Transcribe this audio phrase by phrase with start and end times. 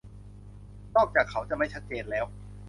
[0.95, 2.25] นอกจากเขาจะไม่ชัดเจนแล้ว